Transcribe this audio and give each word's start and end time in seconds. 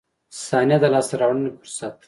•ثانیه 0.45 0.77
د 0.81 0.85
لاسته 0.93 1.15
راوړنې 1.21 1.49
فرصت 1.59 1.91
ده. 1.95 1.99